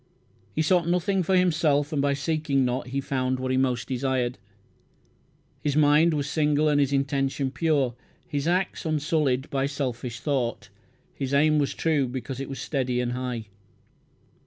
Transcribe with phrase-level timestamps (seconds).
[0.55, 4.39] He sought nothing for himself and by seeking not he found what he most desired.
[5.61, 7.93] His mind was single and his intention pure;
[8.27, 10.69] his acts unsullied by selfish thought;
[11.13, 13.45] his aim was true because it was steady and high.